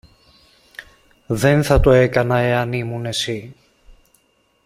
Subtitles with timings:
[1.27, 3.55] Δεν θα το έκανα εάν ήμουν εσύ.